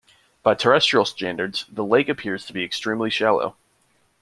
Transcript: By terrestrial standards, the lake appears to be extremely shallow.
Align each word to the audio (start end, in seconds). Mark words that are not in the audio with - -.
By 0.41 0.55
terrestrial 0.55 1.05
standards, 1.05 1.65
the 1.71 1.85
lake 1.85 2.09
appears 2.09 2.43
to 2.47 2.53
be 2.53 2.63
extremely 2.63 3.11
shallow. 3.11 3.55